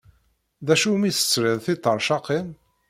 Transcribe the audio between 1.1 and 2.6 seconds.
tesrid tiṭercaqin?